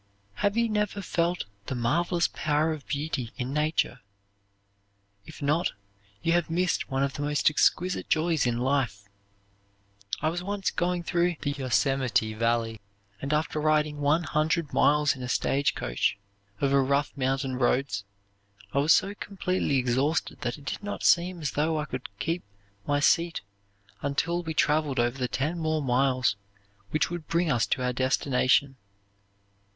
Have 0.41 0.57
you 0.57 0.67
never 0.67 0.99
felt 0.99 1.45
the 1.67 1.75
marvelous 1.75 2.27
power 2.27 2.73
of 2.73 2.87
beauty 2.87 3.31
in 3.37 3.53
nature? 3.53 3.99
If 5.27 5.43
not, 5.43 5.73
you 6.23 6.31
have 6.31 6.49
missed 6.49 6.89
one 6.89 7.03
of 7.03 7.13
the 7.13 7.21
most 7.21 7.51
exquisite 7.51 8.09
joys 8.09 8.47
in 8.47 8.57
life. 8.57 9.03
I 10.19 10.29
was 10.29 10.41
once 10.41 10.71
going 10.71 11.03
through 11.03 11.35
the 11.43 11.51
Yosemite 11.51 12.33
Valley, 12.33 12.81
and 13.21 13.31
after 13.31 13.61
riding 13.61 13.99
one 14.01 14.23
hundred 14.23 14.73
miles 14.73 15.15
in 15.15 15.21
a 15.21 15.29
stage 15.29 15.75
coach 15.75 16.17
over 16.63 16.83
rough 16.83 17.15
mountain 17.15 17.57
roads, 17.57 18.03
I 18.73 18.79
was 18.79 18.93
so 18.93 19.13
completely 19.13 19.77
exhausted 19.77 20.41
that 20.41 20.57
it 20.57 20.65
did 20.65 20.81
not 20.81 21.03
seem 21.03 21.41
as 21.41 21.51
though 21.51 21.77
I 21.77 21.85
could 21.85 22.09
keep 22.17 22.41
my 22.87 22.99
seat 22.99 23.41
until 24.01 24.41
we 24.41 24.55
traveled 24.55 24.99
over 24.99 25.19
the 25.19 25.27
ten 25.27 25.59
more 25.59 25.83
miles 25.83 26.37
which 26.89 27.11
would 27.11 27.27
bring 27.27 27.51
us 27.51 27.67
to 27.67 27.83
our 27.83 27.93
destination. 27.93 28.77